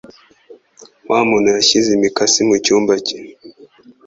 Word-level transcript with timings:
Wa 1.09 1.19
muntu 1.29 1.47
yashyize 1.55 1.89
imikasi 1.93 2.39
mu 2.47 2.55
cyuma 2.65 2.93
cye. 3.05 3.17